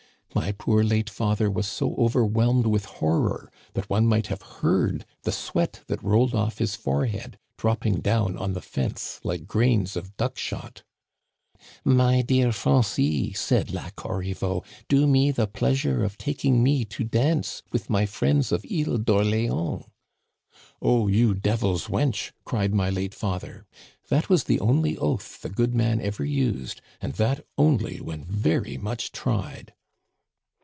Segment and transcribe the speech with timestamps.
[0.33, 5.31] My poor late father was so overwhelmed with horror that one might have heard the
[5.33, 10.37] sweat that rolled off his forehead dropping down on the fence like grains of duck
[10.37, 10.83] shot.
[11.53, 11.97] Digitized by VjOOQIC LA CORRIVEAU.
[11.97, 16.63] 51 "* My dear Francis/ said La Corriveau, * do me the pleasure of taking
[16.63, 19.85] me to dance with my friends of Isle d'Orléan?'
[20.53, 23.65] "* Oh, you devil's wench!' cried my late father.
[24.07, 28.77] That was the only oath the good man ever used, and that only when very
[28.77, 29.73] much tried."